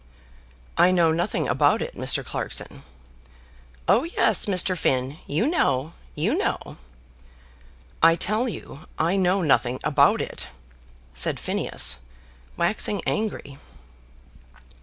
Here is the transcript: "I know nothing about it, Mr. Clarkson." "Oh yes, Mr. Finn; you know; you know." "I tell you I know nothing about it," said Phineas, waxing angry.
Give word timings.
"I 0.79 0.89
know 0.89 1.11
nothing 1.11 1.47
about 1.47 1.79
it, 1.79 1.95
Mr. 1.95 2.25
Clarkson." 2.25 2.81
"Oh 3.87 4.03
yes, 4.03 4.47
Mr. 4.47 4.75
Finn; 4.75 5.19
you 5.27 5.45
know; 5.45 5.93
you 6.15 6.35
know." 6.39 6.77
"I 8.01 8.15
tell 8.15 8.49
you 8.49 8.87
I 8.97 9.15
know 9.15 9.43
nothing 9.43 9.79
about 9.83 10.19
it," 10.19 10.47
said 11.13 11.39
Phineas, 11.39 11.97
waxing 12.57 13.03
angry. 13.05 13.59